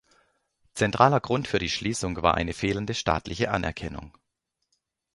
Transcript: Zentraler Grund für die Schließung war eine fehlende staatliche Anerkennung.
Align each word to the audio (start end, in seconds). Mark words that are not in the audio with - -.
Zentraler 0.73 1.19
Grund 1.19 1.47
für 1.47 1.59
die 1.59 1.69
Schließung 1.69 2.23
war 2.23 2.33
eine 2.33 2.53
fehlende 2.53 2.95
staatliche 2.95 3.51
Anerkennung. 3.51 4.17